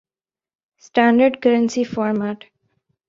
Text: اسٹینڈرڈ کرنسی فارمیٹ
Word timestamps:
اسٹینڈرڈ 0.81 1.33
کرنسی 1.43 1.83
فارمیٹ 1.93 2.39